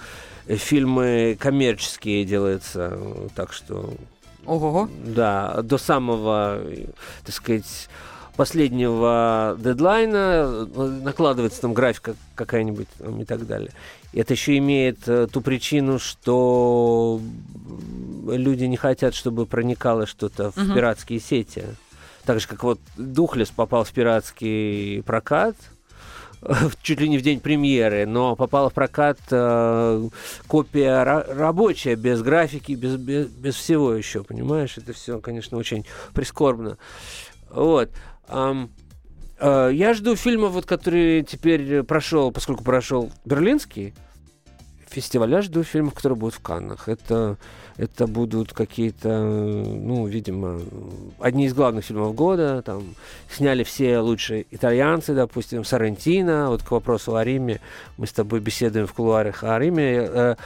[0.48, 2.98] фильмы коммерческие делаются,
[3.34, 3.94] так что...
[4.44, 4.88] Ого.
[5.04, 6.60] Да, до самого,
[7.24, 7.88] так сказать,
[8.36, 10.66] последнего дедлайна
[11.02, 12.86] накладывается там графика какая-нибудь
[13.20, 13.72] и так далее.
[14.12, 17.20] И это еще имеет э, ту причину, что
[18.28, 20.74] люди не хотят, чтобы проникало что-то в угу.
[20.74, 21.64] пиратские сети.
[22.24, 25.56] Так же, как вот Духлес попал в пиратский прокат–
[26.82, 30.08] чуть ли не в день премьеры, но попала в прокат э,
[30.46, 34.76] копия рабочая, без графики, без, без, без всего еще, понимаешь?
[34.76, 36.78] Это все, конечно, очень прискорбно.
[37.50, 37.90] Вот.
[38.28, 38.70] Um,
[39.38, 43.94] uh, я жду фильма, вот, который теперь прошел, поскольку прошел Берлинский
[44.88, 46.88] фестиваль, я жду фильмов, которые будут в Каннах.
[46.88, 47.36] Это
[47.78, 50.60] это будут какие-то, ну, видимо,
[51.18, 52.62] одни из главных фильмов года.
[52.62, 52.94] Там
[53.30, 56.48] сняли все лучшие итальянцы, допустим, Сарантино.
[56.48, 57.60] Вот к вопросу о Риме.
[57.98, 60.08] Мы с тобой беседуем в кулуарах о Риме.
[60.08, 60.36] Э,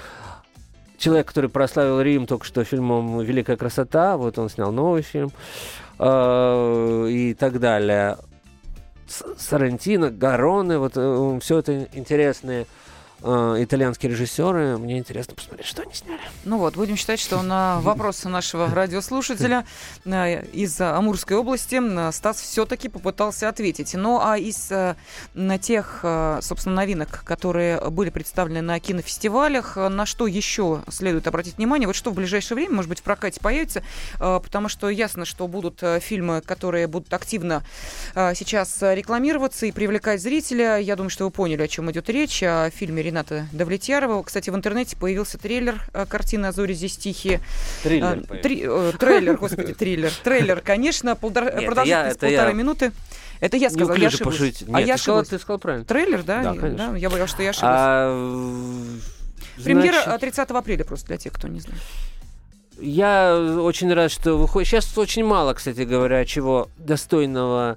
[0.98, 5.30] человек, который прославил Рим только что фильмом «Великая красота», вот он снял новый фильм.
[6.00, 8.16] э, и так далее.
[9.38, 12.66] Сарантино, Гароне, вот э, все это интересные
[13.22, 14.78] э, итальянские режиссеры.
[14.78, 16.20] Мне интересно посмотреть, что они сняли.
[16.44, 19.66] Ну вот, будем считать, что на вопросы нашего радиослушателя
[20.04, 21.80] э, из Амурской области
[22.12, 23.94] Стас все-таки попытался ответить.
[23.94, 24.96] Ну а из э,
[25.34, 26.04] на тех,
[26.40, 31.86] собственно, новинок, которые были представлены на кинофестивалях, на что еще следует обратить внимание?
[31.86, 33.82] Вот что в ближайшее время, может быть, в прокате появится,
[34.18, 37.62] потому что ясно, что будут фильмы, которые будут активно
[38.14, 40.78] сейчас рекламироваться и привлекать зрителя.
[40.78, 42.42] Я думаю, что вы поняли, о чем идет речь.
[42.42, 44.22] О фильме Рената Давлетьярова.
[44.22, 47.40] Кстати, в интернете появился трейлер э, картины «А зори здесь тихие».
[47.82, 48.24] Триллер.
[48.28, 50.12] А, три, э, трейлер, господи, триллер.
[50.22, 52.52] Трейлер, конечно, полтора, Нет, продолжительность полторы я.
[52.52, 52.92] минуты.
[53.40, 54.40] Это я сказал, я ошиблась.
[54.40, 55.84] А Нет, я ты сказал, ты сказал правильно.
[55.84, 56.42] Трейлер, да?
[56.42, 56.92] Да, конечно.
[56.92, 57.72] Да, я боялась, что я ошиблась.
[57.72, 58.84] А,
[59.64, 61.80] Премьера 30 апреля просто для тех, кто не знает.
[62.78, 64.68] Я очень рад, что выходит.
[64.68, 67.76] Сейчас очень мало, кстати говоря, чего достойного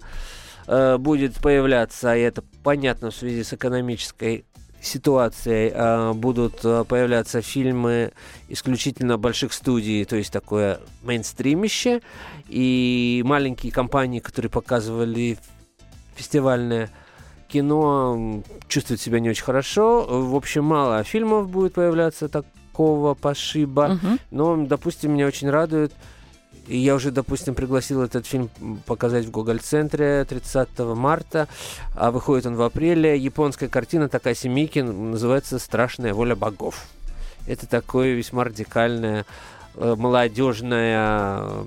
[0.67, 4.45] э, будет появляться, и это понятно в связи с экономической
[4.83, 8.11] ситуацией э, будут э, появляться фильмы
[8.49, 12.01] исключительно больших студий, то есть такое мейнстримище,
[12.49, 15.37] и маленькие компании, которые показывали
[16.15, 16.89] фестивальное
[17.47, 20.05] кино, чувствуют себя не очень хорошо.
[20.09, 24.19] В общем, мало фильмов будет появляться такого пошиба, uh-huh.
[24.31, 25.93] но, допустим, меня очень радует
[26.67, 28.49] и я уже, допустим, пригласил этот фильм
[28.85, 31.47] показать в Гоголь-центре 30 марта,
[31.95, 33.17] а выходит он в апреле.
[33.17, 36.85] Японская картина такая Мики называется «Страшная воля богов».
[37.47, 39.25] Это такое весьма радикальное,
[39.75, 41.65] э, молодежное,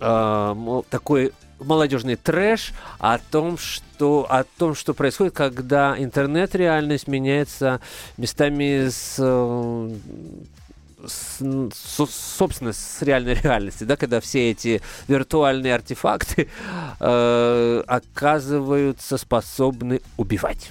[0.00, 7.80] э, такой молодежный трэш о том, что, о том, что происходит, когда интернет-реальность меняется
[8.16, 9.16] местами с
[11.06, 11.42] с,
[12.36, 16.48] собственно, с реальной реальности, да, когда все эти виртуальные артефакты
[17.00, 20.70] э, оказываются способны убивать.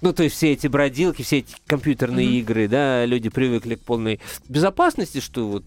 [0.00, 2.40] Ну, то есть все эти бродилки, все эти компьютерные mm-hmm.
[2.40, 5.64] игры, да, люди привыкли к полной безопасности, что вот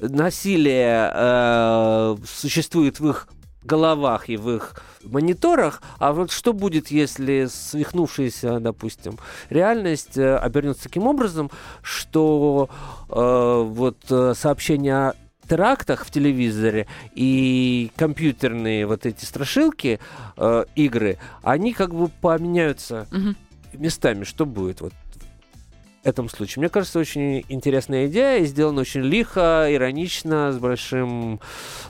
[0.00, 3.28] насилие э, существует в их
[3.62, 9.18] головах и в их мониторах, а вот что будет, если свихнувшаяся, допустим,
[9.50, 11.50] реальность э, обернется таким образом,
[11.82, 12.68] что
[13.08, 15.14] э, вот э, сообщения о
[15.48, 19.98] терактах в телевизоре и компьютерные вот эти страшилки,
[20.36, 23.34] э, игры, они как бы поменяются угу.
[23.72, 24.24] местами.
[24.24, 24.80] Что будет?
[24.80, 24.92] Вот
[26.02, 26.60] этом случае.
[26.62, 31.40] Мне кажется, очень интересная идея, и сделана очень лихо, иронично, с большим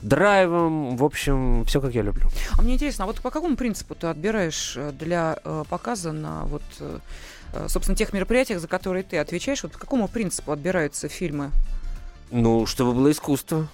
[0.01, 0.97] драйвом.
[0.97, 2.29] В общем, все как я люблю.
[2.57, 6.45] А мне интересно, а вот по какому принципу ты отбираешь э, для э, показа на
[6.45, 6.99] вот, э,
[7.67, 11.51] собственно, тех мероприятиях, за которые ты отвечаешь, вот по какому принципу отбираются фильмы?
[12.31, 13.67] Ну, чтобы было искусство.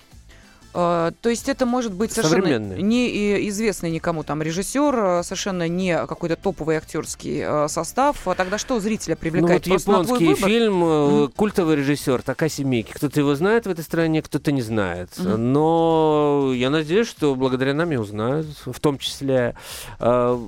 [0.78, 6.36] А, то есть это может быть совершенно неизвестный никому там режиссер, а, совершенно не какой-то
[6.36, 8.28] топовый актерский состав.
[8.28, 9.66] А тогда что зрителя привлекает?
[9.66, 11.34] Ну, вот японский фильм, mm-hmm.
[11.36, 12.92] культовый режиссер Такаси Мики.
[12.92, 15.12] Кто-то его знает в этой стране, кто-то не знает.
[15.12, 15.38] Mm-hmm.
[15.38, 18.48] Но я надеюсь, что благодаря нам и узнают.
[18.66, 19.56] В том числе
[20.00, 20.40] э,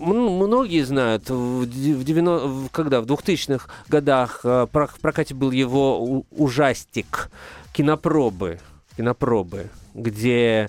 [0.00, 4.68] многие знают, в, в 90, когда в 2000-х годах в
[5.00, 7.30] прокате был его ужастик
[7.72, 8.58] кинопробы
[8.96, 10.68] кинопробы, где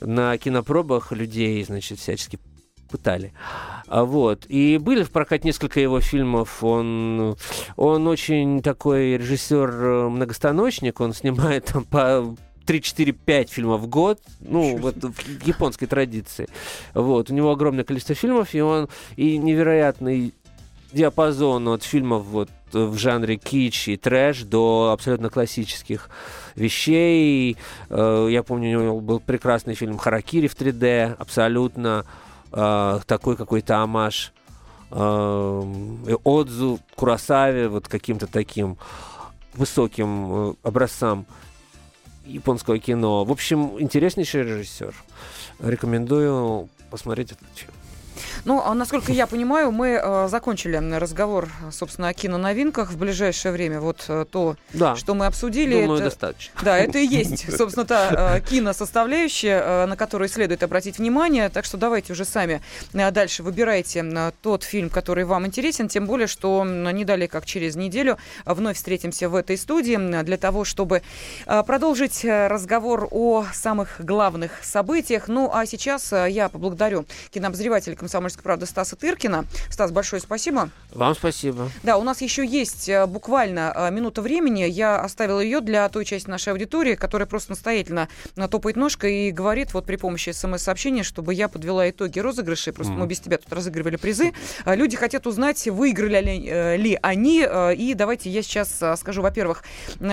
[0.00, 2.38] на кинопробах людей, значит, всячески
[2.90, 3.32] пытали.
[3.86, 4.46] А вот.
[4.48, 6.62] И были в прокате несколько его фильмов.
[6.64, 7.36] Он,
[7.76, 11.00] он очень такой режиссер-многостаночник.
[11.00, 12.34] Он снимает там по
[12.68, 16.48] 3-4-5 фильмов в год, ну, вот в японской традиции.
[16.92, 17.30] Вот.
[17.30, 20.34] У него огромное количество фильмов, и он и невероятный
[20.92, 26.10] диапазон от фильмов вот в жанре кич и трэш до абсолютно классических
[26.54, 27.56] вещей.
[27.88, 32.04] Э, я помню, у него был прекрасный фильм «Харакири» в 3D, абсолютно
[32.52, 34.32] э, такой какой-то амаш
[34.90, 38.76] э, Отзу, Курасаве, вот каким-то таким
[39.54, 41.26] высоким образцам
[42.26, 43.24] японского кино.
[43.24, 44.94] В общем, интереснейший режиссер.
[45.60, 47.72] Рекомендую посмотреть этот фильм.
[48.44, 53.80] Ну, а насколько я понимаю, мы э, закончили разговор, собственно, о киноновинках в ближайшее время.
[53.80, 54.96] Вот э, то, да.
[54.96, 55.82] что мы обсудили.
[55.82, 56.52] Думаю, это, достаточно.
[56.62, 61.48] Да, это и есть, собственно, та э, киносоставляющая, э, на которую следует обратить внимание.
[61.48, 62.62] Так что давайте уже сами
[62.92, 65.88] э, дальше выбирайте э, тот фильм, который вам интересен.
[65.88, 70.64] Тем более, что не далее, как через неделю, вновь встретимся в этой студии для того,
[70.64, 71.02] чтобы
[71.46, 75.28] э, продолжить разговор о самых главных событиях.
[75.28, 79.46] Ну, а сейчас э, я поблагодарю кинообозревателя комсомольского «Комсомольской правды» Стаса Тыркина.
[79.70, 80.70] Стас, большое спасибо.
[80.92, 81.70] Вам спасибо.
[81.82, 84.64] Да, у нас еще есть э, буквально э, минута времени.
[84.64, 88.08] Я оставила ее для той части нашей аудитории, которая просто настоятельно
[88.50, 92.72] топает ножкой и говорит вот при помощи смс-сообщения, чтобы я подвела итоги розыгрышей.
[92.72, 92.96] Просто mm.
[92.96, 94.34] мы без тебя тут разыгрывали призы.
[94.66, 97.46] Люди хотят узнать, выиграли ли, ли они.
[97.76, 99.64] И давайте я сейчас скажу, во-первых,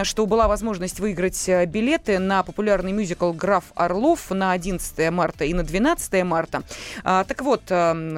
[0.04, 5.64] что была возможность выиграть билеты на популярный мюзикл «Граф Орлов» на 11 марта и на
[5.64, 6.64] 12 марта.
[7.04, 7.64] А, так вот,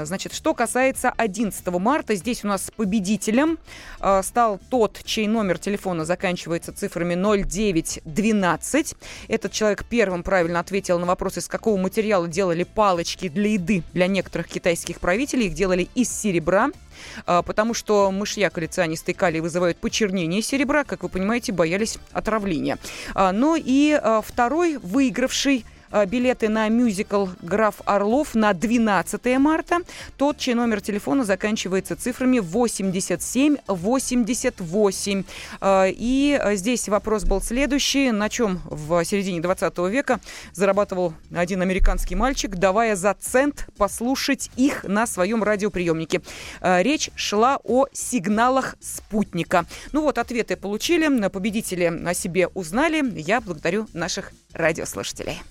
[0.06, 3.58] значит, что касается 11 марта, здесь у нас победителем
[4.00, 8.96] а, стал тот, чей номер телефона заканчивается цифрами 0912.
[9.28, 14.08] Этот человек первым правильно ответил на вопрос, из какого материала делали палочки для еды для
[14.08, 15.48] некоторых китайских правителей.
[15.48, 16.70] Их делали из серебра.
[17.26, 22.78] А, потому что мышьяк или цианистый калий вызывают почернение серебра, как вы понимаете, боялись отравления.
[23.14, 25.77] А, но и а, второй выигравший Э,
[26.08, 29.80] билеты на мюзикл «Граф Орлов» на 12 марта.
[30.18, 35.24] Тот, чей номер телефона заканчивается цифрами 8788.
[35.62, 38.12] Э, и э, здесь вопрос был следующий.
[38.12, 40.20] На чем в середине 20 века
[40.54, 46.22] зарабатывал один американский мальчик, давая за цент послушать их на своем радиоприемнике?
[46.62, 49.66] Речь шла о сигналах спутника.
[49.92, 53.04] Ну вот, ответы получили, победители о себе узнали.
[53.20, 55.42] Я благодарю наших радиослушателей.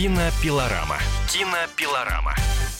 [0.00, 0.96] Кинопилорама.
[1.28, 2.34] Кинопилорама.